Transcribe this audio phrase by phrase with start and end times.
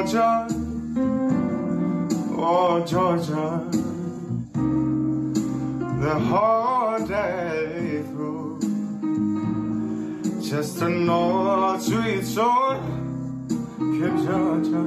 [0.00, 0.48] Georgia,
[2.38, 3.68] oh Georgia,
[6.00, 8.60] the whole day through,
[10.40, 12.80] just an old sweet soul,
[13.76, 14.84] keep Georgia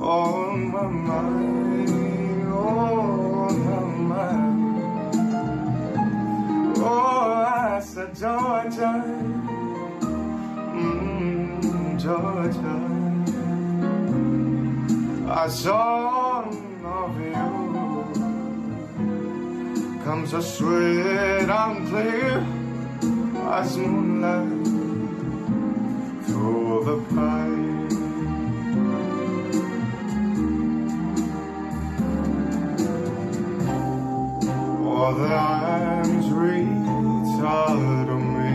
[0.00, 3.80] on my mind, on my
[4.14, 4.68] mind.
[6.78, 9.50] Oh, I said Georgia.
[12.00, 13.09] Georgia,
[15.32, 16.50] a song
[16.84, 17.32] of you
[20.02, 22.44] comes as sweet and clear
[23.48, 24.66] as moonlight
[26.26, 27.70] through the pine.
[34.84, 35.28] All the
[36.34, 38.52] reach out to me.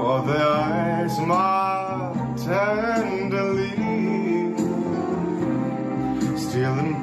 [0.00, 3.87] Oh, the eyes smile tenderly,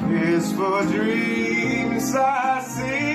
[0.06, 2.16] still for dreams.
[2.16, 3.15] I see